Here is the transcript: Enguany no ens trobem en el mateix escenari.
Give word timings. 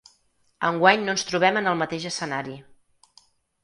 Enguany 0.69 1.03
no 1.09 1.15
ens 1.15 1.27
trobem 1.33 1.61
en 1.63 1.71
el 1.75 1.79
mateix 1.85 2.11
escenari. 2.15 2.61